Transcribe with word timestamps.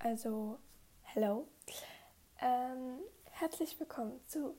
Also, 0.00 0.60
hello. 1.02 1.48
Ähm, 2.40 3.00
herzlich 3.32 3.78
willkommen 3.80 4.20
zu 4.28 4.54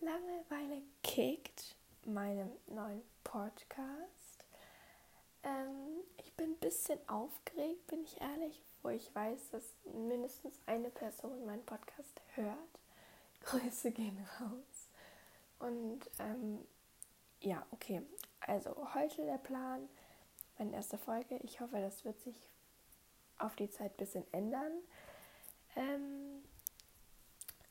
Langeweile 0.00 0.82
kickt, 1.04 1.76
meinem 2.04 2.50
neuen 2.66 3.02
Podcast. 3.22 4.44
Ähm, 5.44 6.02
ich 6.16 6.32
bin 6.34 6.50
ein 6.50 6.58
bisschen 6.58 6.98
aufgeregt, 7.08 7.86
bin 7.86 8.02
ich 8.02 8.20
ehrlich, 8.20 8.60
wo 8.82 8.88
ich 8.88 9.14
weiß, 9.14 9.50
dass 9.50 9.76
mindestens 9.84 10.58
eine 10.66 10.90
Person 10.90 11.46
meinen 11.46 11.64
Podcast 11.64 12.20
hört. 12.34 12.80
Grüße 13.44 13.92
gehen 13.92 14.18
raus. 14.40 14.88
Und 15.60 16.10
ähm, 16.18 16.58
ja, 17.40 17.64
okay. 17.70 18.02
Also 18.40 18.76
heute 18.94 19.24
der 19.24 19.38
Plan, 19.38 19.88
meine 20.58 20.72
erste 20.74 20.98
Folge. 20.98 21.36
Ich 21.44 21.60
hoffe, 21.60 21.80
das 21.80 22.04
wird 22.04 22.20
sich 22.20 22.51
auf 23.38 23.56
die 23.56 23.70
Zeit 23.70 23.92
ein 23.92 23.96
bisschen 23.96 24.24
ändern. 24.32 24.72
Ähm, 25.76 26.42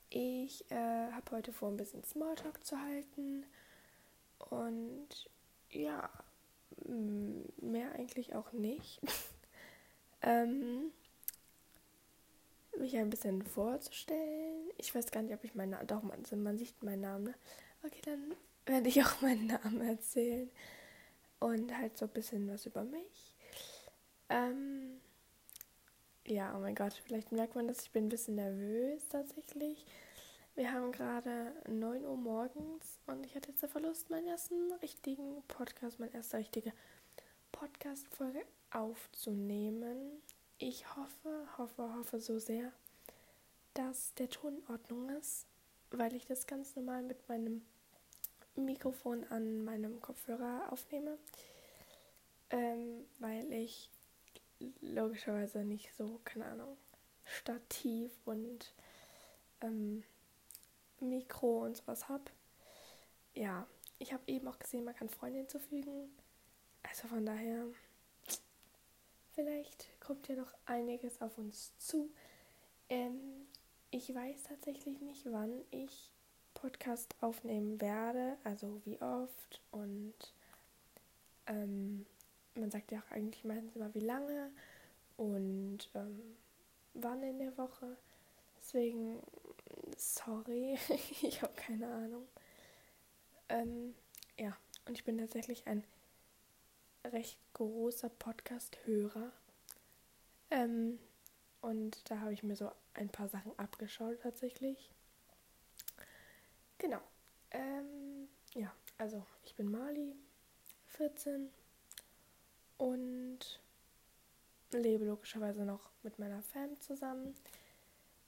ich 0.09 0.69
äh, 0.71 1.11
habe 1.11 1.31
heute 1.31 1.53
vor, 1.53 1.69
ein 1.69 1.77
bisschen 1.77 2.03
Smalltalk 2.03 2.65
zu 2.65 2.79
halten. 2.79 3.45
Und 4.49 5.29
ja, 5.69 6.09
mehr 6.85 7.93
eigentlich 7.93 8.35
auch 8.35 8.51
nicht. 8.51 8.99
ähm, 10.21 10.91
mich 12.77 12.97
ein 12.97 13.09
bisschen 13.09 13.41
vorzustellen. 13.41 14.69
Ich 14.77 14.93
weiß 14.93 15.11
gar 15.11 15.21
nicht, 15.21 15.33
ob 15.33 15.43
ich 15.43 15.55
meinen 15.55 15.71
Namen. 15.71 15.87
Doch, 15.87 16.03
man, 16.03 16.23
man 16.43 16.57
sieht 16.57 16.81
meinen 16.83 17.01
Namen. 17.01 17.25
Ne? 17.25 17.35
Okay, 17.83 18.01
dann 18.03 18.35
werde 18.65 18.89
ich 18.89 19.01
auch 19.03 19.21
meinen 19.21 19.47
Namen 19.47 19.81
erzählen. 19.81 20.49
Und 21.39 21.75
halt 21.77 21.97
so 21.97 22.05
ein 22.05 22.11
bisschen 22.11 22.49
was 22.49 22.65
über 22.65 22.83
mich. 22.83 23.33
Ähm, 24.29 24.99
ja, 26.25 26.55
oh 26.55 26.59
mein 26.59 26.75
Gott, 26.75 26.93
vielleicht 27.05 27.31
merkt 27.31 27.55
man 27.55 27.67
das. 27.67 27.83
Ich 27.83 27.91
bin 27.91 28.05
ein 28.05 28.09
bisschen 28.09 28.35
nervös 28.35 29.07
tatsächlich. 29.09 29.85
Wir 30.55 30.71
haben 30.71 30.91
gerade 30.91 31.53
9 31.67 32.05
Uhr 32.05 32.17
morgens 32.17 32.99
und 33.07 33.25
ich 33.25 33.35
hatte 33.35 33.49
jetzt 33.49 33.63
den 33.63 33.69
Verlust, 33.69 34.09
meinen 34.09 34.27
ersten 34.27 34.71
richtigen 34.81 35.41
Podcast, 35.47 35.99
meine 35.99 36.13
erste 36.13 36.37
richtige 36.37 36.73
Podcast-Folge 37.51 38.41
aufzunehmen. 38.71 40.21
Ich 40.57 40.95
hoffe, 40.95 41.47
hoffe, 41.57 41.95
hoffe 41.95 42.19
so 42.19 42.37
sehr, 42.37 42.71
dass 43.73 44.13
der 44.15 44.29
Ton 44.29 44.57
in 44.57 44.67
Ordnung 44.67 45.09
ist, 45.09 45.47
weil 45.89 46.13
ich 46.13 46.25
das 46.25 46.47
ganz 46.47 46.75
normal 46.75 47.01
mit 47.01 47.27
meinem 47.29 47.61
Mikrofon 48.55 49.23
an 49.29 49.63
meinem 49.63 50.01
Kopfhörer 50.01 50.71
aufnehme, 50.71 51.17
ähm, 52.49 53.05
weil 53.19 53.51
ich 53.53 53.89
logischerweise 54.81 55.63
nicht 55.63 55.93
so, 55.95 56.19
keine 56.23 56.45
Ahnung, 56.45 56.77
Stativ 57.25 58.11
und 58.25 58.73
ähm, 59.61 60.03
Mikro 60.99 61.65
und 61.65 61.77
sowas 61.77 62.09
habe. 62.09 62.25
Ja, 63.33 63.65
ich 63.99 64.13
habe 64.13 64.23
eben 64.27 64.47
auch 64.47 64.59
gesehen, 64.59 64.83
man 64.83 64.95
kann 64.95 65.09
Freunde 65.09 65.39
hinzufügen. 65.39 66.09
Also 66.83 67.07
von 67.07 67.25
daher, 67.25 67.65
vielleicht 69.33 69.87
kommt 69.99 70.27
ja 70.27 70.35
noch 70.35 70.53
einiges 70.65 71.21
auf 71.21 71.37
uns 71.37 71.77
zu. 71.77 72.09
Ähm, 72.89 73.47
ich 73.91 74.13
weiß 74.13 74.43
tatsächlich 74.43 74.99
nicht, 75.01 75.25
wann 75.31 75.61
ich 75.71 76.11
Podcast 76.53 77.15
aufnehmen 77.21 77.79
werde, 77.79 78.37
also 78.43 78.81
wie 78.85 79.01
oft 79.01 79.61
und 79.71 80.15
ähm, 81.47 82.05
man 82.55 82.71
sagt 82.71 82.91
ja 82.91 82.99
auch 82.99 83.11
eigentlich 83.11 83.43
meistens 83.43 83.75
immer 83.75 83.93
wie 83.93 83.99
lange 83.99 84.51
und 85.17 85.89
ähm, 85.95 86.35
wann 86.93 87.23
in 87.23 87.39
der 87.39 87.57
Woche. 87.57 87.97
Deswegen, 88.57 89.21
sorry, 89.97 90.77
ich 91.21 91.41
habe 91.41 91.53
keine 91.53 91.87
Ahnung. 91.87 92.27
Ähm, 93.49 93.95
ja, 94.37 94.55
und 94.85 94.97
ich 94.97 95.03
bin 95.03 95.17
tatsächlich 95.17 95.67
ein 95.67 95.83
recht 97.05 97.37
großer 97.53 98.09
Podcast-Hörer. 98.09 99.31
Ähm, 100.49 100.99
und 101.61 102.09
da 102.09 102.19
habe 102.19 102.33
ich 102.33 102.43
mir 102.43 102.55
so 102.55 102.71
ein 102.93 103.09
paar 103.09 103.29
Sachen 103.29 103.57
abgeschaut 103.57 104.21
tatsächlich. 104.21 104.91
Genau. 106.77 107.01
Ähm, 107.51 108.27
ja, 108.53 108.73
also 108.97 109.25
ich 109.43 109.55
bin 109.55 109.69
Mali, 109.69 110.15
14 110.87 111.49
und 112.81 113.37
lebe 114.71 115.05
logischerweise 115.05 115.65
noch 115.65 115.91
mit 116.01 116.17
meiner 116.17 116.41
Fam 116.41 116.79
zusammen. 116.79 117.35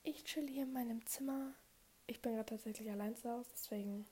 Ich 0.04 0.26
chill 0.26 0.48
hier 0.48 0.64
in 0.64 0.74
meinem 0.74 1.04
Zimmer. 1.08 1.54
Ich 2.06 2.22
bin 2.22 2.34
gerade 2.34 2.52
tatsächlich 2.52 2.88
allein 2.92 3.16
zu 3.16 3.32
Hause, 3.32 3.50
deswegen, 3.52 4.06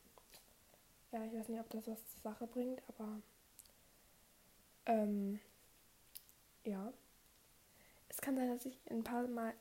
ja, 1.12 1.24
ich 1.25 1.34
weiß 1.34 1.47
nicht, 1.47 1.59
ob 1.59 1.69
das 1.69 1.88
was 1.88 2.07
zur 2.07 2.22
Sache 2.22 2.47
bringt, 2.47 2.81
aber 2.88 3.22
ähm, 4.88 5.40
ja. 6.63 6.91
Es 8.09 8.19
kann 8.19 8.35
sein, 8.35 8.50
dass 8.50 8.66
ich 8.66 8.79
ein 8.90 9.03
paar 9.03 9.28
Mal 9.28 9.53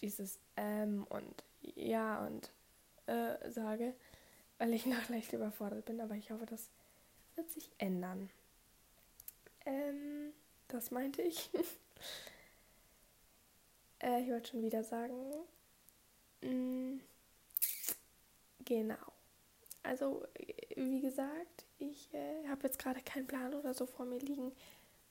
dieses 0.00 0.38
ähm 0.56 1.06
und 1.10 1.44
ja 1.74 2.24
und 2.26 2.50
äh 3.06 3.50
sage, 3.50 3.92
weil 4.56 4.72
ich 4.72 4.86
noch 4.86 5.06
leicht 5.10 5.34
überfordert 5.34 5.84
bin, 5.84 6.00
aber 6.00 6.14
ich 6.14 6.30
hoffe, 6.30 6.46
das 6.46 6.70
wird 7.34 7.50
sich 7.50 7.70
ändern. 7.76 8.30
Ähm, 9.66 10.32
das 10.68 10.90
meinte 10.90 11.22
ich. 11.22 11.50
äh, 14.00 14.22
ich 14.22 14.30
wollte 14.30 14.50
schon 14.50 14.62
wieder 14.62 14.84
sagen. 14.84 15.14
Mh, 16.42 16.50
mm, 16.50 17.00
genau. 18.64 18.96
Also, 19.82 20.24
wie 20.76 21.00
gesagt, 21.00 21.64
ich 21.78 22.12
äh, 22.14 22.48
habe 22.48 22.64
jetzt 22.64 22.78
gerade 22.78 23.00
keinen 23.02 23.26
Plan 23.26 23.54
oder 23.54 23.74
so 23.74 23.86
vor 23.86 24.06
mir 24.06 24.18
liegen, 24.18 24.52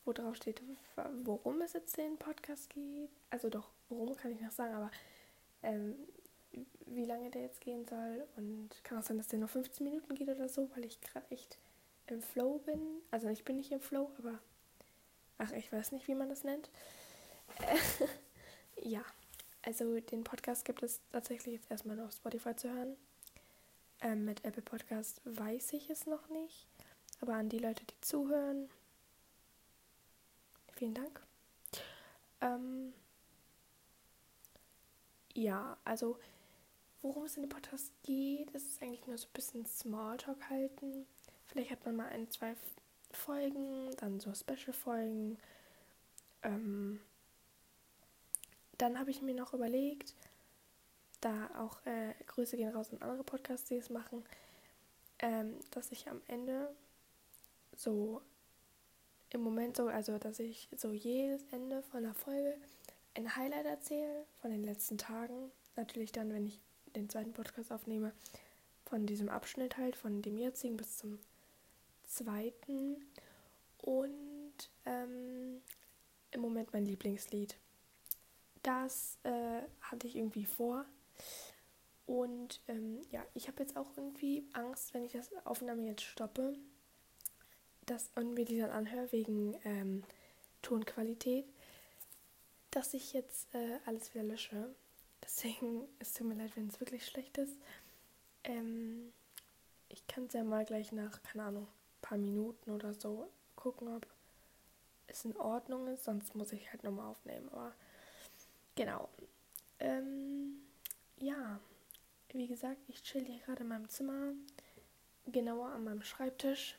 wo 0.06 0.14
drauf 0.14 0.36
steht, 0.36 0.62
worum 1.24 1.62
es 1.62 1.74
jetzt 1.74 1.98
den 1.98 2.18
Podcast 2.18 2.70
geht. 2.72 3.10
Also 3.30 3.50
doch, 3.50 3.70
worum 3.90 4.16
kann 4.16 4.32
ich 4.32 4.42
noch 4.42 4.52
sagen, 4.52 4.74
aber 4.74 4.92
ähm, 5.62 5.96
wie 6.88 7.06
lange 7.06 7.30
der 7.30 7.44
jetzt 7.44 7.62
gehen 7.62 7.86
soll. 7.86 8.28
Und 8.36 8.70
kann 8.84 8.98
auch 8.98 9.04
sein, 9.04 9.18
dass 9.18 9.28
der 9.28 9.40
nur 9.40 9.48
15 9.48 9.84
Minuten 9.84 10.16
geht 10.16 10.30
oder 10.30 10.50
so, 10.50 10.70
weil 10.76 10.86
ich 10.86 11.00
gerade 11.02 11.30
echt 11.30 11.60
im 12.08 12.22
Flow 12.22 12.60
bin. 12.60 13.02
Also 13.12 13.28
ich 13.30 13.44
bin 13.44 13.58
nicht 13.58 13.72
im 13.72 13.82
Flow, 13.82 14.12
aber 14.18 14.40
ach, 15.38 15.52
ich 15.52 15.72
weiß 15.72 15.92
nicht, 15.92 16.08
wie 16.08 16.16
man 16.16 16.30
das 16.30 16.44
nennt. 16.44 16.70
ja, 18.82 19.04
also 19.62 20.00
den 20.00 20.24
Podcast 20.24 20.66
gibt 20.66 20.84
es 20.84 21.02
tatsächlich 21.12 21.56
jetzt 21.56 21.72
erstmal 21.72 21.96
nur 21.96 22.06
auf 22.06 22.14
Spotify 22.14 22.56
zu 22.56 22.70
hören. 22.70 22.96
Ähm, 24.02 24.26
mit 24.26 24.44
Apple 24.44 24.62
Podcast 24.62 25.22
weiß 25.24 25.74
ich 25.74 25.90
es 25.90 26.06
noch 26.06 26.28
nicht. 26.30 26.68
Aber 27.22 27.36
an 27.36 27.48
die 27.48 27.60
Leute, 27.60 27.86
die 27.86 28.02
zuhören, 28.02 28.70
vielen 30.74 30.94
Dank. 30.94 31.22
Ähm, 32.42 32.94
ja, 35.34 35.78
also 35.86 36.18
worum 37.02 37.24
es 37.24 37.38
in 37.38 37.44
dem 37.44 37.50
Podcast 37.50 37.92
geht, 38.04 38.52
ist 38.52 38.70
es 38.70 38.82
eigentlich 38.82 39.08
nur 39.08 39.18
so 39.18 39.28
ein 39.28 39.34
bisschen 39.34 39.66
Smalltalk 39.66 40.50
halten. 40.50 41.08
Vielleicht 41.54 41.70
hat 41.70 41.86
man 41.86 41.96
mal 41.96 42.10
ein, 42.10 42.32
zwei 42.32 42.56
Folgen, 43.12 43.92
dann 43.98 44.20
so 44.20 44.34
Special-Folgen. 44.34 45.38
Ähm, 46.42 47.00
dann 48.80 48.98
habe 48.98 49.12
ich 49.12 49.22
mir 49.22 49.36
noch 49.36 49.54
überlegt, 49.54 50.16
da 51.22 51.52
auch 51.60 51.86
äh, 51.86 52.16
Grüße 52.26 52.58
gehen 52.58 52.74
raus 52.74 52.92
an 52.92 53.04
andere 53.04 53.24
Podcasts, 53.24 53.68
die 53.68 53.76
es 53.76 53.92
machen, 53.92 54.26
ähm, 55.20 55.60
dass 55.70 55.92
ich 55.92 56.10
am 56.10 56.24
Ende 56.28 56.74
so 57.76 58.24
im 59.30 59.42
Moment 59.42 59.78
so, 59.78 59.90
also 59.90 60.18
dass 60.18 60.40
ich 60.40 60.70
so 60.76 60.92
jedes 60.92 61.44
Ende 61.52 61.84
von 61.84 62.04
einer 62.04 62.16
Folge 62.16 62.58
ein 63.14 63.36
Highlight 63.36 63.68
erzähle 63.68 64.26
von 64.42 64.50
den 64.50 64.64
letzten 64.64 64.98
Tagen. 64.98 65.52
Natürlich 65.76 66.12
dann, 66.12 66.34
wenn 66.34 66.48
ich 66.48 66.60
den 66.96 67.10
zweiten 67.10 67.34
Podcast 67.34 67.72
aufnehme, 67.72 68.12
von 68.88 69.06
diesem 69.06 69.30
Abschnitt 69.30 69.78
halt, 69.78 69.96
von 69.96 70.24
dem 70.24 70.40
jetzigen 70.40 70.78
bis 70.78 70.98
zum 70.98 71.20
zweiten. 72.16 73.04
Und 73.80 74.70
ähm, 74.86 75.62
im 76.32 76.42
Moment 76.42 76.74
mein 76.74 76.86
Lieblingslied. 76.86 77.58
Das 78.64 79.18
äh, 79.24 79.62
hatte 79.82 80.08
ich 80.08 80.16
irgendwie 80.16 80.46
vor. 80.46 80.86
Und 82.06 82.62
ähm, 82.68 83.02
ja, 83.12 83.26
ich 83.34 83.48
habe 83.48 83.62
jetzt 83.62 83.78
auch 83.78 83.90
irgendwie 83.96 84.46
Angst, 84.54 84.94
wenn 84.94 85.06
ich 85.06 85.14
das 85.14 85.30
Aufnahme 85.46 85.84
jetzt 85.84 86.04
stoppe, 86.04 86.54
dass 87.86 88.12
und 88.16 88.34
mir 88.34 88.46
die 88.46 88.60
dann 88.60 88.72
anhöre 88.72 89.12
wegen 89.12 89.58
ähm, 89.64 90.04
Tonqualität, 90.62 91.46
dass 92.72 92.94
ich 92.94 93.14
jetzt 93.14 93.54
äh, 93.54 93.80
alles 93.86 94.14
wieder 94.14 94.24
lösche. 94.24 94.74
Deswegen, 95.24 95.88
es 96.00 96.14
tut 96.14 96.28
mir 96.28 96.36
leid, 96.36 96.52
wenn 96.56 96.68
es 96.68 96.80
wirklich 96.80 97.06
schlecht 97.06 97.38
ist. 97.38 97.58
Ähm, 98.44 99.14
ich 99.90 100.06
kann 100.08 100.26
es 100.26 100.34
ja 100.34 100.44
mal 100.44 100.66
gleich 100.66 100.92
nach, 100.92 101.22
keine 101.24 101.44
Ahnung, 101.44 101.68
paar 102.04 102.20
Minuten 102.20 102.70
oder 102.70 102.94
so 102.94 103.28
gucken, 103.56 103.88
ob 103.96 104.06
es 105.08 105.26
in 105.26 105.36
Ordnung 105.38 105.88
ist. 105.88 106.04
Sonst 106.04 106.36
muss 106.36 106.52
ich 106.52 106.70
halt 106.72 106.84
nochmal 106.84 107.08
aufnehmen. 107.08 107.50
Aber 107.52 107.74
genau. 108.76 109.10
ähm, 109.80 110.62
ja, 111.18 111.60
wie 112.30 112.48
gesagt, 112.48 112.82
ich 112.88 113.02
chill 113.04 113.26
hier 113.26 113.40
gerade 113.40 113.64
in 113.64 113.70
meinem 113.70 113.90
Zimmer, 113.90 114.34
genauer 115.26 115.70
an 115.70 115.86
meinem 115.86 116.04
Schreibtisch. 116.04 116.78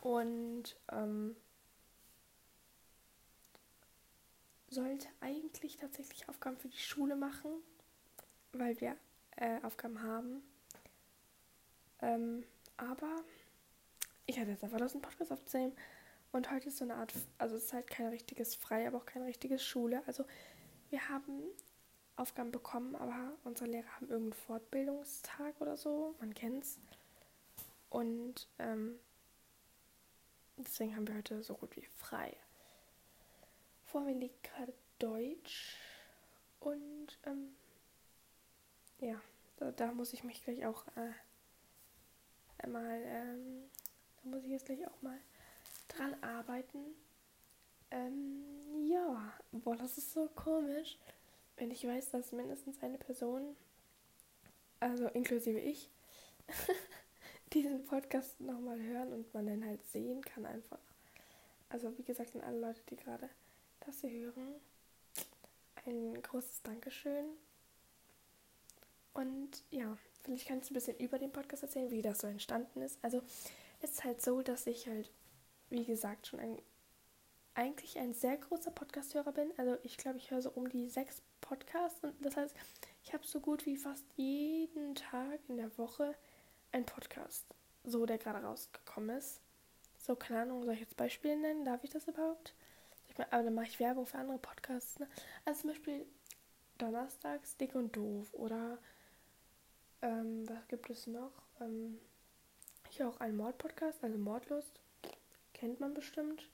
Und 0.00 0.76
ähm, 0.90 1.36
sollte 4.68 5.06
eigentlich 5.20 5.76
tatsächlich 5.76 6.28
Aufgaben 6.28 6.56
für 6.56 6.68
die 6.68 6.78
Schule 6.78 7.14
machen, 7.14 7.50
weil 8.52 8.80
wir 8.80 8.96
äh, 9.36 9.62
Aufgaben 9.62 10.02
haben. 10.02 10.42
Ähm, 12.00 12.44
aber 12.76 13.22
ich 14.26 14.38
hatte 14.38 14.50
jetzt 14.50 14.64
einfach 14.64 14.78
Lust, 14.78 14.94
einen 14.94 15.02
Podcast 15.02 15.32
aufzunehmen. 15.32 15.74
Und 16.32 16.50
heute 16.50 16.68
ist 16.68 16.78
so 16.78 16.84
eine 16.84 16.94
Art, 16.94 17.12
also 17.38 17.56
es 17.56 17.64
ist 17.64 17.72
halt 17.72 17.88
kein 17.88 18.06
richtiges 18.06 18.54
Frei, 18.54 18.86
aber 18.86 18.98
auch 18.98 19.06
keine 19.06 19.26
richtige 19.26 19.58
Schule. 19.58 20.02
Also 20.06 20.24
wir 20.90 21.08
haben 21.08 21.42
Aufgaben 22.16 22.52
bekommen, 22.52 22.96
aber 22.96 23.32
unsere 23.44 23.70
Lehrer 23.70 23.96
haben 23.96 24.08
irgendeinen 24.08 24.40
Fortbildungstag 24.46 25.60
oder 25.60 25.76
so, 25.76 26.14
man 26.20 26.32
kennt's. 26.34 26.78
Und 27.90 28.48
ähm, 28.58 28.98
deswegen 30.56 30.96
haben 30.96 31.06
wir 31.06 31.16
heute 31.16 31.42
so 31.42 31.54
gut 31.54 31.76
wie 31.76 31.84
frei. 31.84 32.36
Vor 33.84 34.02
mir 34.02 34.14
liegt 34.14 34.42
gerade 34.42 34.72
Deutsch 34.98 35.76
und 36.60 37.18
ähm, 37.24 37.54
ja, 39.00 39.20
da, 39.56 39.72
da, 39.72 39.92
muss 39.92 40.12
ich 40.12 40.24
mich 40.24 40.44
gleich 40.44 40.64
auch 40.64 40.86
äh, 40.96 41.12
einmal, 42.58 43.02
ähm, 43.04 43.64
da 44.22 44.30
muss 44.30 44.44
ich 44.44 44.50
jetzt 44.50 44.66
gleich 44.66 44.86
auch 44.86 45.02
mal 45.02 45.18
dran 45.88 46.14
arbeiten. 46.22 46.78
Ähm, 47.90 48.42
ja, 48.86 49.32
boah, 49.52 49.76
das 49.76 49.98
ist 49.98 50.12
so 50.12 50.28
komisch, 50.34 50.98
wenn 51.56 51.70
ich 51.70 51.86
weiß, 51.86 52.10
dass 52.10 52.32
mindestens 52.32 52.82
eine 52.82 52.98
Person, 52.98 53.56
also 54.80 55.08
inklusive 55.08 55.58
ich, 55.58 55.90
diesen 57.52 57.84
Podcast 57.84 58.40
nochmal 58.40 58.80
hören 58.80 59.12
und 59.12 59.32
man 59.34 59.46
dann 59.46 59.64
halt 59.64 59.84
sehen 59.86 60.22
kann 60.22 60.46
einfach. 60.46 60.80
Also 61.68 61.96
wie 61.98 62.02
gesagt, 62.02 62.34
an 62.34 62.42
alle 62.42 62.60
Leute, 62.60 62.82
die 62.90 62.96
gerade 62.96 63.28
das 63.80 64.00
hier 64.00 64.10
hören, 64.10 64.54
ein 65.86 66.22
großes 66.22 66.62
Dankeschön. 66.62 67.26
Und 69.14 69.62
ja, 69.70 69.96
vielleicht 70.22 70.48
kannst 70.48 70.70
du 70.70 70.72
ein 70.72 70.76
bisschen 70.76 70.96
über 70.98 71.18
den 71.18 71.32
Podcast 71.32 71.62
erzählen, 71.62 71.90
wie 71.90 72.02
das 72.02 72.20
so 72.20 72.26
entstanden 72.26 72.80
ist. 72.80 72.98
Also 73.02 73.22
ist 73.82 74.04
halt 74.04 74.22
so, 74.22 74.42
dass 74.42 74.66
ich 74.66 74.86
halt 74.88 75.12
wie 75.72 75.84
gesagt, 75.84 76.26
schon 76.26 76.38
ein, 76.38 76.62
eigentlich 77.54 77.98
ein 77.98 78.12
sehr 78.12 78.36
großer 78.36 78.70
Podcast-Hörer 78.70 79.32
bin. 79.32 79.52
Also 79.56 79.78
ich 79.82 79.96
glaube, 79.96 80.18
ich 80.18 80.30
höre 80.30 80.42
so 80.42 80.50
um 80.50 80.68
die 80.68 80.88
sechs 80.88 81.22
Podcasts. 81.40 82.04
Und 82.04 82.14
das 82.24 82.36
heißt, 82.36 82.54
ich 83.02 83.12
habe 83.14 83.26
so 83.26 83.40
gut 83.40 83.66
wie 83.66 83.76
fast 83.76 84.04
jeden 84.16 84.94
Tag 84.94 85.40
in 85.48 85.56
der 85.56 85.76
Woche 85.78 86.14
einen 86.72 86.86
Podcast. 86.86 87.46
So, 87.84 88.06
der 88.06 88.18
gerade 88.18 88.44
rausgekommen 88.44 89.16
ist. 89.16 89.40
So, 89.98 90.14
keine 90.14 90.42
Ahnung, 90.42 90.64
soll 90.64 90.74
ich 90.74 90.80
jetzt 90.80 90.96
Beispiele 90.96 91.36
nennen? 91.36 91.64
Darf 91.64 91.82
ich 91.84 91.90
das 91.90 92.06
überhaupt? 92.06 92.54
Ich 93.08 93.16
mein, 93.16 93.32
aber 93.32 93.44
dann 93.44 93.54
mache 93.54 93.66
ich 93.66 93.80
Werbung 93.80 94.06
für 94.06 94.18
andere 94.18 94.38
Podcasts. 94.38 94.98
Ne? 94.98 95.08
Also 95.44 95.62
zum 95.62 95.70
Beispiel 95.70 96.06
Donnerstags 96.78 97.56
Dick 97.56 97.74
und 97.74 97.96
Doof. 97.96 98.32
Oder 98.34 98.78
ähm, 100.02 100.48
was 100.48 100.68
gibt 100.68 100.90
es 100.90 101.06
noch? 101.06 101.32
Ähm, 101.60 101.98
ich 102.92 103.02
auch 103.04 103.20
einen 103.20 103.36
Mord-Podcast, 103.36 104.02
also 104.04 104.18
Mordlust 104.18 104.80
kennt 105.54 105.80
man 105.80 105.94
bestimmt. 105.94 106.48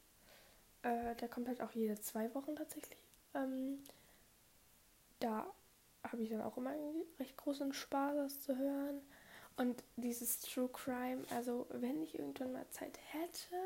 Äh, 0.82 1.14
der 1.16 1.28
kommt 1.28 1.48
halt 1.48 1.60
auch 1.60 1.72
jede 1.72 2.00
zwei 2.00 2.32
Wochen 2.34 2.54
tatsächlich. 2.56 2.98
Ähm, 3.34 3.82
da 5.18 5.46
habe 6.04 6.22
ich 6.22 6.30
dann 6.30 6.42
auch 6.42 6.56
immer 6.56 6.74
recht 7.18 7.36
großen 7.36 7.72
Spaß, 7.72 8.16
das 8.16 8.40
zu 8.42 8.56
hören. 8.56 9.00
Und 9.56 9.82
dieses 9.96 10.40
True 10.40 10.68
Crime, 10.68 11.22
also 11.30 11.66
wenn 11.70 12.02
ich 12.02 12.16
irgendwann 12.16 12.52
mal 12.52 12.68
Zeit 12.70 12.98
hätte 13.12 13.56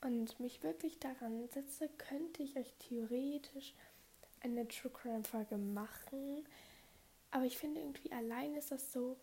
und 0.00 0.40
mich 0.40 0.62
wirklich 0.62 0.98
daran 0.98 1.48
setze, 1.48 1.88
könnte 1.98 2.42
ich 2.42 2.56
euch 2.56 2.72
theoretisch 2.78 3.74
eine 4.40 4.66
True 4.66 4.90
Crime 4.90 5.24
Folge 5.24 5.58
machen. 5.58 6.46
Aber 7.30 7.44
ich 7.44 7.58
finde 7.58 7.80
irgendwie 7.80 8.10
allein 8.12 8.54
ist 8.54 8.70
das 8.70 8.92
so, 8.92 9.18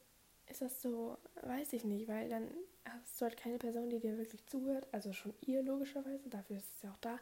ist 0.50 0.62
das 0.62 0.82
so, 0.82 1.18
weiß 1.42 1.74
ich 1.74 1.84
nicht, 1.84 2.08
weil 2.08 2.30
dann 2.30 2.50
hast 2.86 3.20
du 3.20 3.26
halt 3.26 3.38
keine 3.38 3.58
Person, 3.58 3.90
die 3.90 4.00
dir 4.00 4.18
wirklich 4.18 4.46
zuhört. 4.46 4.88
Also 4.92 5.14
schon 5.14 5.34
ihr 5.42 5.62
logischerweise, 5.62 6.30
dafür 6.30 6.58
ist 6.58 6.74
es 6.76 6.82
ja 6.84 6.92
auch 6.92 7.00
da. 7.02 7.20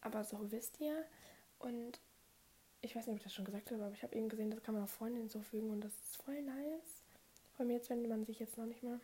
Aber 0.00 0.24
so 0.24 0.50
wisst 0.52 0.80
ihr. 0.80 1.04
Und 1.58 2.00
ich 2.80 2.94
weiß 2.94 3.06
nicht, 3.06 3.14
ob 3.14 3.18
ich 3.18 3.24
das 3.24 3.34
schon 3.34 3.44
gesagt 3.44 3.70
habe, 3.70 3.82
aber 3.82 3.94
ich 3.94 4.02
habe 4.02 4.14
eben 4.14 4.28
gesehen, 4.28 4.50
das 4.50 4.62
kann 4.62 4.74
man 4.74 4.84
auch 4.84 4.88
Freunde 4.88 5.20
hinzufügen 5.20 5.70
und 5.70 5.80
das 5.80 5.92
ist 5.92 6.22
voll 6.22 6.42
nice. 6.42 7.02
Vor 7.52 7.60
allem 7.60 7.70
jetzt, 7.70 7.88
wenn 7.90 8.06
man 8.08 8.24
sich 8.24 8.38
jetzt 8.38 8.58
noch 8.58 8.66
nicht 8.66 8.82
mehr, 8.82 9.00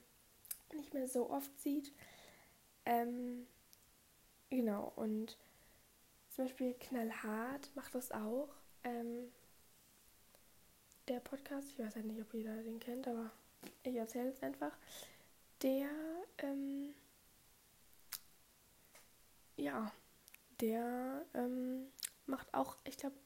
nicht 0.75 0.93
mehr 0.93 1.08
so 1.08 1.31
oft 1.31 1.58
sieht. 1.61 1.93
Ähm, 2.85 3.47
genau, 4.50 4.93
und 4.97 5.38
zum 6.31 6.44
Beispiel 6.44 6.75
Knallhart 6.75 7.70
macht 7.75 7.94
das 7.94 8.12
auch. 8.12 8.49
Ähm, 8.85 9.32
der 11.08 11.20
Podcast, 11.20 11.70
ich 11.70 11.79
weiß 11.79 11.97
halt 11.97 12.06
nicht, 12.06 12.20
ob 12.20 12.32
jeder 12.35 12.62
den 12.62 12.81
kennt, 12.81 13.08
aber 13.08 13.31
ich 13.82 13.96
erzähle 13.96 14.30
es 14.30 14.42
einfach 14.42 14.72
der, 15.62 15.88
ähm, 16.38 16.94
ja, 19.56 19.92
der 20.60 21.24
ähm, 21.34 21.86
macht 22.26 22.52
auch, 22.54 22.76
ich 22.84 22.96
glaube, 22.96 23.16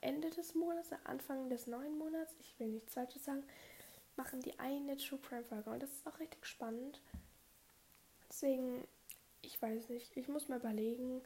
Ende 0.00 0.30
des 0.30 0.54
Monats, 0.54 0.90
Anfang 1.04 1.48
des 1.50 1.66
neuen 1.66 1.98
Monats, 1.98 2.34
ich 2.40 2.58
will 2.58 2.68
nichts 2.68 2.94
Falsches 2.94 3.24
sagen, 3.24 3.44
machen 4.16 4.40
die 4.40 4.58
eine 4.58 4.96
True 4.96 5.18
Crime 5.20 5.44
Folge 5.44 5.70
und 5.70 5.82
das 5.82 5.92
ist 5.92 6.06
auch 6.06 6.18
richtig 6.18 6.44
spannend. 6.46 7.00
Deswegen, 8.28 8.86
ich 9.42 9.60
weiß 9.60 9.88
nicht, 9.90 10.16
ich 10.16 10.28
muss 10.28 10.48
mal 10.48 10.58
überlegen, 10.58 11.22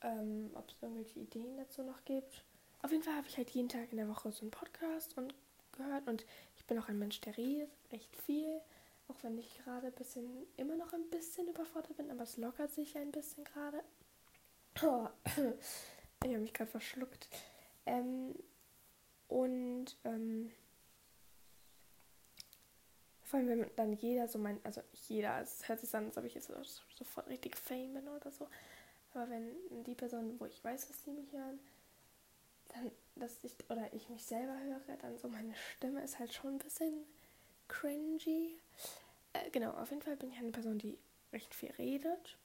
ähm, 0.00 0.50
ob 0.54 0.68
es 0.68 0.76
irgendwelche 0.82 1.20
Ideen 1.20 1.56
dazu 1.56 1.82
noch 1.82 2.04
gibt. 2.04 2.44
Auf 2.82 2.90
jeden 2.90 3.04
Fall 3.04 3.14
habe 3.14 3.28
ich 3.28 3.36
halt 3.36 3.50
jeden 3.50 3.68
Tag 3.68 3.90
in 3.92 3.98
der 3.98 4.08
Woche 4.08 4.32
so 4.32 4.42
einen 4.42 4.50
Podcast 4.50 5.16
und 5.16 5.34
gehört 5.72 6.06
und 6.08 6.26
ich 6.64 6.68
bin 6.68 6.78
auch 6.78 6.88
ein 6.88 6.98
Mensch, 6.98 7.20
der 7.20 7.36
redet 7.36 7.70
recht 7.92 8.16
viel. 8.16 8.58
Auch 9.08 9.22
wenn 9.22 9.36
ich 9.36 9.58
gerade 9.58 9.88
ein 9.88 9.92
bisschen, 9.92 10.46
immer 10.56 10.76
noch 10.76 10.94
ein 10.94 11.10
bisschen 11.10 11.46
überfordert 11.46 11.94
bin, 11.98 12.10
aber 12.10 12.22
es 12.22 12.38
lockert 12.38 12.72
sich 12.72 12.96
ein 12.96 13.12
bisschen 13.12 13.44
gerade. 13.44 13.84
Oh, 14.82 15.06
ich 16.24 16.30
habe 16.30 16.38
mich 16.38 16.54
gerade 16.54 16.70
verschluckt. 16.70 17.28
Ähm, 17.84 18.34
und 19.28 19.94
ähm, 20.04 20.52
vor 23.24 23.40
allem, 23.40 23.48
wenn 23.48 23.70
dann 23.76 23.92
jeder 23.92 24.26
so 24.26 24.38
mein, 24.38 24.58
also 24.64 24.80
jeder, 25.06 25.42
es 25.42 25.68
hört 25.68 25.80
sich 25.80 25.94
an, 25.94 26.06
als 26.06 26.16
ob 26.16 26.24
ich 26.24 26.32
jetzt 26.32 26.50
sofort 26.96 27.28
richtig 27.28 27.56
Fame 27.58 27.92
bin 27.92 28.08
oder 28.08 28.30
so. 28.30 28.48
Aber 29.12 29.28
wenn 29.28 29.84
die 29.84 29.94
Person, 29.94 30.40
wo 30.40 30.46
ich 30.46 30.64
weiß, 30.64 30.88
dass 30.88 31.02
die 31.02 31.10
mich 31.10 31.30
hören, 31.30 31.60
dann, 32.74 32.90
dass 33.16 33.42
ich, 33.44 33.54
oder 33.70 33.92
ich 33.92 34.08
mich 34.08 34.24
selber 34.24 34.58
höre, 34.58 34.96
dann 34.98 35.18
so 35.18 35.28
meine 35.28 35.54
Stimme 35.54 36.02
ist 36.02 36.18
halt 36.18 36.32
schon 36.32 36.54
ein 36.54 36.58
bisschen 36.58 37.04
cringy. 37.68 38.58
Äh, 39.32 39.50
genau, 39.50 39.72
auf 39.72 39.90
jeden 39.90 40.02
Fall 40.02 40.16
bin 40.16 40.30
ich 40.30 40.38
eine 40.38 40.50
Person, 40.50 40.78
die 40.78 40.98
recht 41.32 41.54
viel 41.54 41.70
redet. 41.72 42.36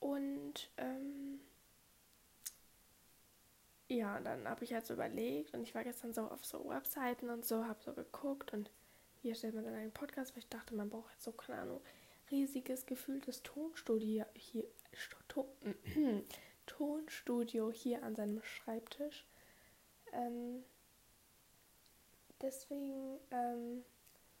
Und 0.00 0.70
ähm, 0.76 1.40
ja, 3.88 4.20
dann 4.20 4.48
habe 4.48 4.64
ich 4.64 4.72
halt 4.72 4.86
so 4.86 4.94
überlegt 4.94 5.54
und 5.54 5.62
ich 5.62 5.74
war 5.74 5.84
gestern 5.84 6.12
so 6.12 6.22
auf 6.22 6.44
so 6.44 6.68
Webseiten 6.68 7.30
und 7.30 7.44
so, 7.44 7.66
habe 7.66 7.82
so 7.82 7.92
geguckt 7.92 8.52
und 8.52 8.70
hier 9.20 9.34
stellt 9.34 9.54
man 9.54 9.64
dann 9.64 9.74
einen 9.74 9.92
Podcast, 9.92 10.32
weil 10.32 10.40
ich 10.40 10.48
dachte, 10.48 10.74
man 10.74 10.90
braucht 10.90 11.12
jetzt 11.12 11.24
so, 11.24 11.32
keine 11.32 11.60
Ahnung, 11.60 11.80
riesiges 12.30 12.86
gefühltes 12.86 13.42
Tonstudio 13.42 14.24
hier, 14.34 14.64
Ton, 15.28 15.46
Tonstudio 16.66 17.70
hier 17.70 18.02
an 18.02 18.14
seinem 18.14 18.42
Schreibtisch. 18.42 19.26
Ähm, 20.12 20.64
deswegen, 22.40 23.18
ähm, 23.30 23.84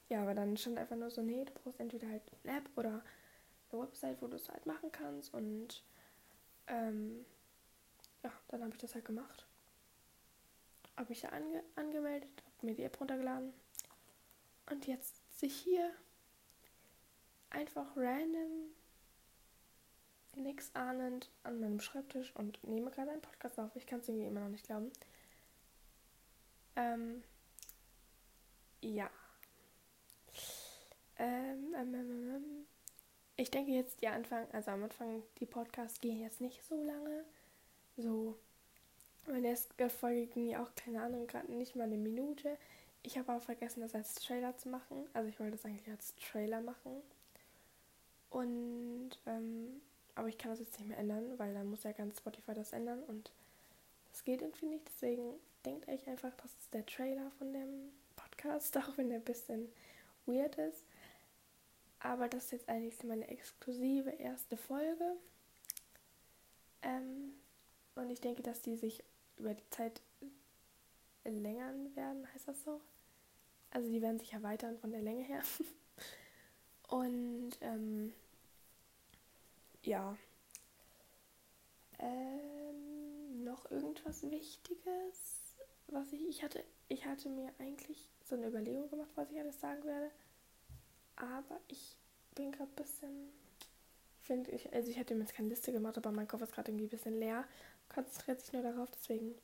ja, 0.08 0.22
aber 0.22 0.34
dann 0.34 0.56
stand 0.56 0.78
einfach 0.78 0.96
nur 0.96 1.10
so, 1.10 1.22
nee, 1.22 1.44
du 1.44 1.52
brauchst 1.52 1.80
entweder 1.80 2.08
halt 2.08 2.22
eine 2.44 2.58
App 2.58 2.68
oder 2.76 3.02
eine 3.70 3.82
Website, 3.82 4.20
wo 4.20 4.26
du 4.26 4.36
es 4.36 4.48
halt 4.48 4.66
machen 4.66 4.92
kannst. 4.92 5.32
Und 5.32 5.82
ähm, 6.66 7.24
ja, 8.22 8.32
dann 8.48 8.62
habe 8.62 8.72
ich 8.74 8.80
das 8.80 8.94
halt 8.94 9.04
gemacht. 9.04 9.46
Habe 10.96 11.08
mich 11.08 11.22
da 11.22 11.28
ange 11.28 11.62
angemeldet, 11.74 12.30
habe 12.44 12.66
mir 12.66 12.74
die 12.74 12.84
App 12.84 13.00
runtergeladen. 13.00 13.52
Und 14.70 14.86
jetzt 14.86 15.16
sitze 15.16 15.46
ich 15.46 15.56
hier 15.56 15.90
einfach 17.50 17.96
random, 17.96 18.70
nix 20.36 20.74
ahnend 20.74 21.30
an 21.42 21.60
meinem 21.60 21.80
Schreibtisch 21.80 22.34
und 22.36 22.62
nehme 22.64 22.90
gerade 22.90 23.10
einen 23.10 23.22
Podcast 23.22 23.58
auf. 23.58 23.74
Ich 23.76 23.86
kann 23.86 24.00
es 24.00 24.08
irgendwie 24.08 24.26
immer 24.26 24.40
noch 24.40 24.48
nicht 24.48 24.64
glauben. 24.66 24.90
Ähm, 26.76 27.22
ja. 28.80 29.10
Ähm, 31.18 31.74
ähm, 31.76 31.94
ähm, 31.94 32.34
ähm, 32.34 32.66
ich 33.36 33.50
denke 33.50 33.72
jetzt 33.72 34.00
die 34.02 34.08
Anfang, 34.08 34.46
also 34.52 34.70
am 34.70 34.84
Anfang, 34.84 35.22
die 35.38 35.46
Podcasts 35.46 36.00
gehen 36.00 36.20
jetzt 36.20 36.40
nicht 36.40 36.64
so 36.64 36.82
lange. 36.82 37.24
So 37.96 38.38
Meine 39.26 39.48
erste 39.48 39.88
Folge 39.90 40.26
ging 40.26 40.48
ja 40.48 40.62
auch, 40.62 40.74
keine 40.74 41.02
Ahnung, 41.02 41.26
gerade 41.26 41.52
nicht 41.52 41.76
mal 41.76 41.84
eine 41.84 41.96
Minute. 41.96 42.56
Ich 43.02 43.18
habe 43.18 43.32
auch 43.32 43.42
vergessen, 43.42 43.80
das 43.80 43.94
als 43.94 44.14
Trailer 44.16 44.56
zu 44.56 44.68
machen. 44.68 45.08
Also 45.12 45.28
ich 45.28 45.38
wollte 45.40 45.52
das 45.52 45.64
eigentlich 45.64 45.88
als 45.90 46.14
Trailer 46.16 46.60
machen. 46.60 47.02
Und, 48.30 49.10
ähm, 49.26 49.80
aber 50.14 50.28
ich 50.28 50.38
kann 50.38 50.50
das 50.50 50.60
jetzt 50.60 50.78
nicht 50.78 50.88
mehr 50.88 50.98
ändern, 50.98 51.38
weil 51.38 51.54
dann 51.54 51.70
muss 51.70 51.84
ja 51.84 51.92
ganz 51.92 52.18
Spotify 52.18 52.54
das 52.54 52.72
ändern 52.72 53.02
und 53.04 53.30
das 54.10 54.24
geht 54.24 54.42
irgendwie 54.42 54.66
nicht. 54.66 54.86
Deswegen 54.86 55.34
denkt 55.64 55.88
euch 55.88 56.06
einfach, 56.06 56.32
das 56.36 56.52
ist 56.54 56.74
der 56.74 56.84
Trailer 56.86 57.30
von 57.38 57.52
dem 57.52 57.90
Podcast, 58.16 58.76
auch 58.78 58.96
wenn 58.96 59.08
der 59.08 59.18
ein 59.18 59.24
bisschen 59.24 59.68
weird 60.26 60.56
ist. 60.56 60.84
Aber 62.00 62.28
das 62.28 62.46
ist 62.46 62.52
jetzt 62.52 62.68
eigentlich 62.68 63.02
meine 63.04 63.28
exklusive 63.28 64.10
erste 64.10 64.56
Folge. 64.56 65.16
Ähm, 66.82 67.32
und 67.94 68.10
ich 68.10 68.20
denke, 68.20 68.42
dass 68.42 68.60
die 68.60 68.76
sich 68.76 69.02
über 69.38 69.54
die 69.54 69.70
Zeit 69.70 70.00
längern 71.24 71.94
werden, 71.94 72.26
heißt 72.34 72.48
das 72.48 72.62
so? 72.64 72.80
Also 73.70 73.88
die 73.88 74.02
werden 74.02 74.18
sich 74.18 74.32
erweitern 74.32 74.78
von 74.78 74.90
der 74.90 75.00
Länge 75.00 75.22
her. 75.22 75.42
und 76.88 77.52
ähm, 77.60 78.12
ja. 79.82 80.16
Ähm, 81.98 83.44
noch 83.44 83.70
irgendwas 83.70 84.22
Wichtiges, 84.30 85.54
was 85.88 86.12
ich, 86.12 86.26
ich 86.28 86.42
hatte, 86.42 86.64
ich 86.88 87.04
hatte 87.04 87.28
mir 87.28 87.52
eigentlich 87.58 88.08
so 88.24 88.34
eine 88.34 88.48
Überlegung 88.48 88.88
gemacht, 88.90 89.10
was 89.14 89.30
ich 89.30 89.38
alles 89.38 89.60
sagen 89.60 89.84
werde. 89.84 90.10
Aber 91.16 91.60
ich 91.68 91.96
bin 92.34 92.52
gerade 92.52 92.70
ein 92.70 92.76
bisschen, 92.76 93.32
finde, 94.20 94.50
ich, 94.50 94.72
also 94.72 94.90
ich 94.90 94.96
hätte 94.96 95.14
mir 95.14 95.20
jetzt 95.20 95.34
keine 95.34 95.48
Liste 95.48 95.72
gemacht, 95.72 95.96
aber 95.98 96.10
mein 96.10 96.28
Kopf 96.28 96.42
ist 96.42 96.52
gerade 96.52 96.70
irgendwie 96.70 96.86
ein 96.86 96.90
bisschen 96.90 97.18
leer. 97.18 97.44
Konzentriert 97.88 98.40
sich 98.40 98.52
nur 98.52 98.62
darauf, 98.62 98.90
deswegen 98.90 99.34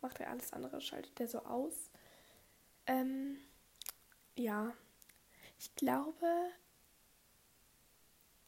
macht 0.00 0.20
er 0.20 0.30
alles 0.30 0.52
andere, 0.52 0.80
schaltet 0.80 1.18
er 1.20 1.28
so 1.28 1.38
aus. 1.40 1.90
Ähm, 2.86 3.38
ja, 4.36 4.74
ich 5.58 5.74
glaube, 5.76 6.26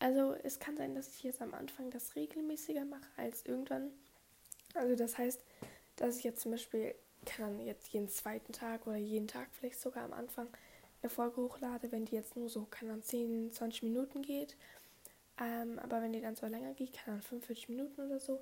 also 0.06 0.36
es 0.44 0.60
kann 0.60 0.76
sein, 0.76 0.94
dass 0.94 1.08
ich 1.08 1.24
jetzt 1.24 1.42
am 1.42 1.52
Anfang 1.52 1.90
das 1.90 2.14
regelmäßiger 2.14 2.84
mache 2.84 3.08
als 3.16 3.44
irgendwann. 3.44 3.90
Also 4.74 4.94
das 4.94 5.18
heißt, 5.18 5.42
dass 5.96 6.18
ich 6.18 6.22
jetzt 6.22 6.42
zum 6.42 6.52
Beispiel 6.52 6.94
kann 7.24 7.58
jetzt 7.58 7.88
jeden 7.88 8.08
zweiten 8.08 8.52
Tag 8.52 8.86
oder 8.86 8.94
jeden 8.94 9.26
Tag 9.26 9.48
vielleicht 9.50 9.80
sogar 9.80 10.04
am 10.04 10.12
Anfang 10.12 10.46
eine 11.02 11.10
Folge 11.10 11.38
hochlade, 11.42 11.90
wenn 11.90 12.04
die 12.04 12.14
jetzt 12.14 12.36
nur 12.36 12.48
so, 12.48 12.68
kann 12.70 12.86
dann 12.88 13.02
10, 13.02 13.50
20 13.50 13.82
Minuten 13.82 14.22
geht. 14.22 14.54
Ähm, 15.40 15.80
aber 15.80 16.00
wenn 16.00 16.12
die 16.12 16.20
dann 16.20 16.36
so 16.36 16.46
länger 16.46 16.72
geht, 16.74 16.92
kann 16.92 17.14
dann 17.14 17.22
45 17.22 17.68
Minuten 17.70 18.00
oder 18.00 18.20
so, 18.20 18.40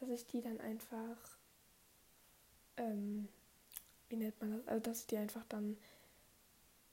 dass 0.00 0.08
ich 0.08 0.26
die 0.26 0.42
dann 0.42 0.58
einfach, 0.58 1.38
ähm, 2.78 3.28
wie 4.08 4.16
nennt 4.16 4.40
man 4.40 4.56
das? 4.58 4.66
Also 4.66 4.80
dass 4.80 5.00
ich 5.02 5.06
die 5.06 5.18
einfach 5.18 5.44
dann 5.48 5.76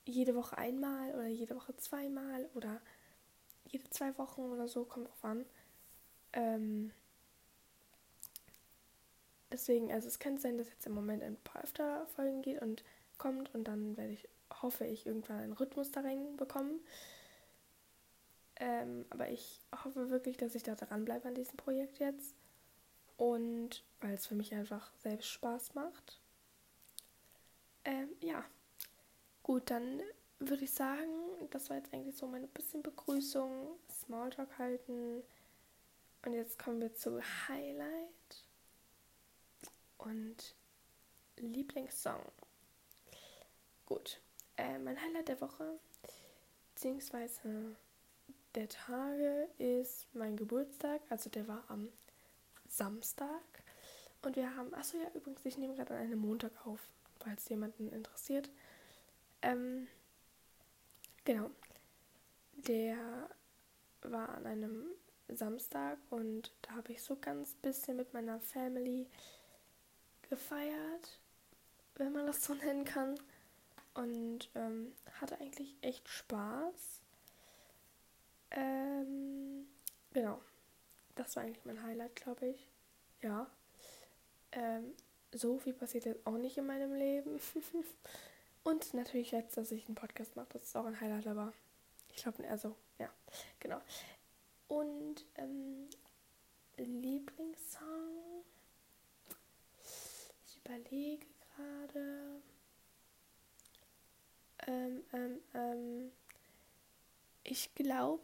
jede 0.05 0.36
Woche 0.36 0.55
einmal 0.55 1.15
oder 1.15 1.25
jede 1.25 1.55
Woche 1.55 1.75
zweimal 1.77 2.48
oder 2.53 2.79
jede 3.73 3.89
zwei 3.89 4.17
Wochen 4.17 4.41
oder 4.41 4.67
so, 4.67 4.85
kommt 4.85 5.07
drauf 5.07 5.25
an. 5.25 5.45
Ähm, 6.31 6.91
deswegen, 9.51 9.91
also 9.91 10.07
es 10.07 10.19
könnte 10.19 10.41
sein, 10.41 10.57
dass 10.57 10.69
jetzt 10.69 10.85
im 10.85 10.93
Moment 10.93 11.23
ein 11.23 11.37
paar 11.37 11.63
öfter 11.63 12.05
Folgen 12.07 12.41
geht 12.41 12.61
und 12.61 12.83
kommt 13.17 13.53
und 13.53 13.65
dann 13.65 13.97
werde 13.97 14.13
ich, 14.13 14.29
hoffe 14.61 14.85
ich, 14.85 15.05
irgendwann 15.05 15.39
einen 15.39 15.53
Rhythmus 15.53 15.91
da 15.91 16.01
reinbekommen. 16.01 16.79
Ähm, 18.57 19.05
aber 19.09 19.29
ich 19.29 19.59
hoffe 19.83 20.09
wirklich, 20.09 20.37
dass 20.37 20.55
ich 20.55 20.63
da 20.63 20.75
dranbleibe 20.75 21.27
an 21.27 21.35
diesem 21.35 21.57
Projekt 21.57 21.99
jetzt. 21.99 22.35
Und 23.17 23.83
weil 24.01 24.13
es 24.13 24.27
für 24.27 24.35
mich 24.35 24.53
einfach 24.53 24.91
selbst 24.99 25.27
Spaß 25.27 25.73
macht. 25.75 26.19
Ähm, 27.85 28.09
ja. 28.21 28.43
Gut, 29.41 29.69
dann 29.69 30.01
würde 30.50 30.63
ich 30.63 30.71
sagen, 30.71 31.09
das 31.51 31.69
war 31.69 31.77
jetzt 31.77 31.93
eigentlich 31.93 32.15
so 32.15 32.27
meine 32.27 32.47
bisschen 32.47 32.81
Begrüßung, 32.81 33.77
Smalltalk 33.89 34.57
halten. 34.57 35.23
Und 36.25 36.33
jetzt 36.33 36.57
kommen 36.57 36.79
wir 36.79 36.93
zu 36.95 37.21
Highlight 37.47 38.45
und 39.97 40.55
Lieblingssong. 41.38 42.21
Gut, 43.85 44.19
äh, 44.57 44.79
mein 44.79 45.01
Highlight 45.01 45.27
der 45.27 45.41
Woche 45.41 45.79
beziehungsweise 46.73 47.75
der 48.55 48.67
Tage 48.67 49.47
ist 49.57 50.07
mein 50.13 50.35
Geburtstag, 50.35 51.01
also 51.09 51.29
der 51.29 51.47
war 51.47 51.63
am 51.69 51.89
Samstag. 52.67 53.41
Und 54.21 54.35
wir 54.35 54.55
haben, 54.55 54.73
achso 54.73 54.97
ja, 54.97 55.09
übrigens, 55.13 55.45
ich 55.45 55.57
nehme 55.57 55.75
gerade 55.75 55.95
an 55.95 56.01
einem 56.01 56.19
Montag 56.19 56.51
auf, 56.65 56.79
falls 57.19 57.47
jemanden 57.50 57.89
interessiert. 57.91 58.50
Ähm, 59.41 59.88
Genau. 61.25 61.49
Der 62.67 63.29
war 64.01 64.29
an 64.29 64.45
einem 64.45 64.85
Samstag 65.29 65.97
und 66.09 66.51
da 66.61 66.71
habe 66.75 66.91
ich 66.91 67.01
so 67.01 67.15
ganz 67.15 67.55
bisschen 67.55 67.97
mit 67.97 68.13
meiner 68.13 68.39
Family 68.39 69.07
gefeiert, 70.29 71.19
wenn 71.95 72.11
man 72.11 72.25
das 72.27 72.43
so 72.43 72.53
nennen 72.65 72.85
kann. 72.85 73.15
Und 73.93 74.49
ähm, 74.55 74.91
hatte 75.21 75.39
eigentlich 75.39 75.75
echt 75.81 76.09
Spaß. 76.09 77.01
Ähm, 78.51 79.67
genau. 80.13 80.41
Das 81.15 81.35
war 81.35 81.43
eigentlich 81.43 81.63
mein 81.65 81.83
Highlight, 81.83 82.15
glaube 82.15 82.47
ich. 82.47 82.67
Ja. 83.21 83.47
Ähm, 84.51 84.93
so 85.31 85.59
viel 85.59 85.73
passiert 85.73 86.05
jetzt 86.05 86.25
auch 86.25 86.37
nicht 86.37 86.57
in 86.57 86.65
meinem 86.65 86.93
Leben. 86.93 87.39
Und 88.63 88.93
natürlich 88.93 89.32
jetzt, 89.32 89.58
dass 89.58 89.72
ich 89.72 89.88
einen 89.88 89.96
Podcast 89.96 90.36
mache, 90.36 90.48
das 90.53 90.63
ist 90.63 90.75
auch 90.75 90.86
ein 90.86 91.00
Highlight, 91.00 91.27
aber 91.27 91.53
ich 92.10 92.24
glaube, 92.24 92.48
also, 92.48 92.75
ja, 92.98 93.10
genau. 93.60 93.82
Und 94.67 95.25
ähm, 95.36 95.89
Lieblingssong. 96.77 98.43
Ich 100.48 100.58
überlege 100.58 101.25
gerade. 101.55 102.41
Ähm, 104.65 105.03
ähm, 105.13 105.39
ähm, 105.53 106.12
ich 107.43 107.75
glaube, 107.75 108.22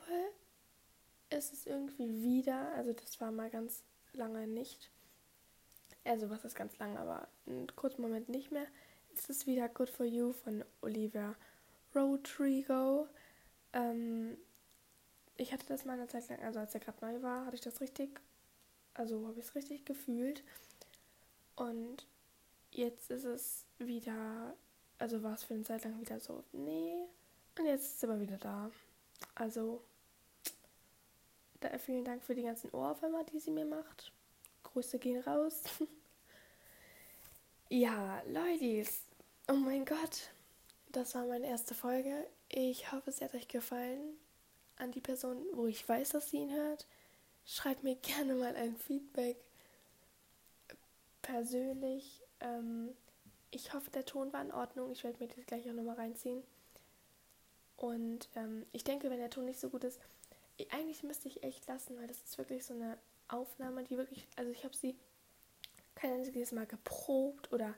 es 1.29 1.51
ist 1.51 1.67
irgendwie 1.67 2.24
wieder, 2.24 2.72
also 2.74 2.93
das 2.93 3.19
war 3.19 3.31
mal 3.31 3.50
ganz 3.50 3.84
lange 4.13 4.48
nicht. 4.48 4.89
Also 6.05 6.29
was 6.29 6.46
ist 6.46 6.55
ganz 6.55 6.77
lange, 6.79 6.98
aber 7.00 7.27
einen 7.46 7.67
kurzen 7.75 8.01
Moment 8.01 8.29
nicht 8.29 8.51
mehr 8.51 8.65
es 9.19 9.29
ist 9.29 9.47
wieder 9.47 9.67
Good 9.67 9.89
for 9.89 10.05
You 10.05 10.31
von 10.31 10.63
Olivia 10.81 11.35
Rodrigo. 11.93 13.07
Ähm, 13.73 14.38
ich 15.35 15.51
hatte 15.51 15.65
das 15.67 15.85
mal 15.85 15.93
eine 15.93 16.07
Zeit 16.07 16.29
lang, 16.29 16.39
also 16.41 16.59
als 16.59 16.73
er 16.73 16.79
gerade 16.79 17.05
neu 17.05 17.21
war, 17.21 17.45
hatte 17.45 17.55
ich 17.55 17.61
das 17.61 17.81
richtig, 17.81 18.19
also 18.93 19.27
habe 19.27 19.39
ich 19.39 19.45
es 19.45 19.55
richtig 19.55 19.85
gefühlt. 19.85 20.43
Und 21.55 22.05
jetzt 22.71 23.11
ist 23.11 23.25
es 23.25 23.65
wieder, 23.77 24.55
also 24.97 25.21
war 25.21 25.33
es 25.33 25.43
für 25.43 25.53
eine 25.53 25.63
Zeit 25.63 25.83
lang 25.83 25.99
wieder 25.99 26.19
so, 26.19 26.43
nee. 26.53 27.05
Und 27.57 27.65
jetzt 27.65 27.85
ist 27.85 27.97
es 27.97 28.03
aber 28.05 28.21
wieder 28.21 28.38
da. 28.38 28.71
Also, 29.35 29.83
da, 31.59 31.77
vielen 31.77 32.05
Dank 32.05 32.23
für 32.23 32.35
die 32.35 32.43
ganzen 32.43 32.69
Ohrwürmer, 32.71 33.25
die 33.25 33.39
sie 33.39 33.51
mir 33.51 33.65
macht. 33.65 34.13
Grüße 34.63 34.97
gehen 34.97 35.21
raus. 35.23 35.63
ja, 37.69 38.21
Leute, 38.27 38.85
Oh 39.51 39.55
mein 39.55 39.83
Gott, 39.83 40.29
das 40.91 41.15
war 41.15 41.25
meine 41.25 41.47
erste 41.47 41.73
Folge. 41.73 42.27
Ich 42.49 42.91
hoffe, 42.91 43.09
es 43.09 43.19
hat 43.19 43.33
euch 43.33 43.47
gefallen. 43.47 44.15
An 44.77 44.91
die 44.91 45.01
Person, 45.01 45.43
wo 45.53 45.65
ich 45.65 45.89
weiß, 45.89 46.09
dass 46.09 46.29
sie 46.29 46.37
ihn 46.37 46.53
hört, 46.53 46.85
schreibt 47.47 47.83
mir 47.83 47.95
gerne 47.95 48.35
mal 48.35 48.55
ein 48.55 48.75
Feedback. 48.75 49.37
Persönlich. 51.23 52.21
Ähm, 52.41 52.89
ich 53.49 53.73
hoffe, 53.73 53.89
der 53.89 54.05
Ton 54.05 54.31
war 54.33 54.43
in 54.43 54.51
Ordnung. 54.51 54.91
Ich 54.91 55.03
werde 55.03 55.17
mir 55.17 55.27
das 55.27 55.43
gleich 55.47 55.67
auch 55.67 55.73
nochmal 55.73 55.95
reinziehen. 55.95 56.43
Und 57.75 58.29
ähm, 58.35 58.67
ich 58.71 58.83
denke, 58.83 59.09
wenn 59.09 59.17
der 59.17 59.31
Ton 59.31 59.45
nicht 59.45 59.59
so 59.59 59.69
gut 59.69 59.83
ist, 59.83 59.99
eigentlich 60.69 61.01
müsste 61.01 61.27
ich 61.27 61.41
echt 61.41 61.65
lassen, 61.67 61.97
weil 61.97 62.05
das 62.05 62.21
ist 62.21 62.37
wirklich 62.37 62.63
so 62.63 62.75
eine 62.75 62.99
Aufnahme, 63.27 63.83
die 63.83 63.97
wirklich, 63.97 64.27
also 64.35 64.51
ich 64.51 64.63
habe 64.63 64.75
sie 64.75 64.95
kein 65.95 66.13
einziges 66.13 66.51
Mal 66.51 66.67
geprobt 66.67 67.51
oder 67.51 67.73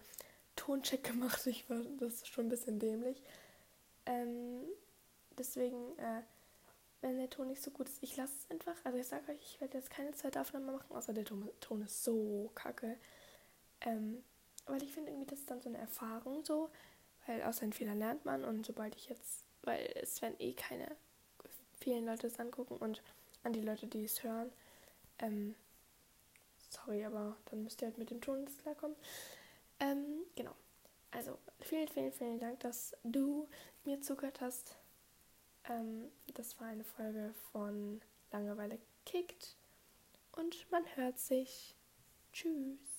Toncheck 0.62 1.04
gemacht. 1.04 1.46
Ich 1.48 1.70
war 1.70 1.80
das 2.00 2.14
ist 2.14 2.28
schon 2.28 2.46
ein 2.46 2.50
bisschen 2.50 2.80
dämlich. 2.80 3.22
Ähm, 4.06 4.64
deswegen, 5.38 5.98
äh, 5.98 6.22
wenn 7.02 7.18
der 7.18 7.30
Ton 7.30 7.48
nicht 7.48 7.64
so 7.64 7.72
gut 7.72 7.88
ist, 7.88 8.02
ich 8.04 8.16
lasse 8.16 8.34
es 8.38 8.52
einfach. 8.52 8.76
Also 8.84 9.00
ich 9.00 9.08
sage 9.08 9.32
euch, 9.32 9.40
ich 9.42 9.62
werde 9.62 9.78
jetzt 9.78 9.90
keine 9.90 10.12
Zeitaufnahme 10.12 10.72
machen, 10.74 10.96
außer 10.96 11.14
der 11.14 11.26
Ton, 11.26 11.50
Ton 11.60 11.82
ist 11.82 12.04
so 12.04 12.52
kacke. 12.54 12.98
Ähm, 13.82 14.24
weil 14.68 14.84
ich 14.84 14.92
finde 14.92 15.12
irgendwie, 15.12 15.28
das 15.28 15.40
ist 15.40 15.50
dann 15.50 15.62
so 15.62 15.70
eine 15.70 15.80
Erfahrung 15.80 16.46
so, 16.46 16.70
weil 17.26 17.42
aus 17.44 17.58
seinen 17.58 17.74
Fehlern 17.74 17.98
lernt 17.98 18.26
man 18.26 18.46
und 18.46 18.66
sobald 18.66 18.96
ich 18.96 19.10
jetzt, 19.10 19.44
weil 19.64 19.92
es 19.96 20.22
werden 20.22 20.36
eh 20.40 20.54
keine 20.54 20.96
vielen 21.80 22.06
Leute 22.06 22.28
es 22.28 22.40
angucken 22.40 22.78
und 22.78 23.02
an 23.44 23.54
die 23.54 23.62
Leute, 23.62 23.88
die 23.88 24.04
es 24.04 24.22
hören, 24.22 24.52
ähm, 25.18 25.56
Sorry, 26.72 27.04
aber 27.04 27.36
dann 27.46 27.64
müsst 27.64 27.82
ihr 27.82 27.88
halt 27.88 27.98
mit 27.98 28.10
dem 28.12 28.22
Ton 28.22 28.42
jetzt 28.42 28.60
klarkommen. 28.60 28.96
Ähm, 29.82 30.26
genau. 30.36 30.56
Also, 31.10 31.38
vielen, 31.60 31.90
vielen, 31.90 32.14
vielen 32.14 32.40
Dank, 32.40 32.62
dass 32.62 32.96
du 33.04 33.50
mir 33.84 34.00
zugehört 34.00 34.40
hast. 34.40 34.78
Ähm, 35.66 36.10
das 36.36 36.60
war 36.60 36.68
eine 36.68 36.86
Folge 36.86 37.34
von 37.52 38.00
Langeweile 38.32 38.80
kickt. 39.06 39.58
Und 40.32 40.72
man 40.72 40.86
hört 40.96 41.20
sich. 41.20 41.76
Tschüss. 42.32 42.91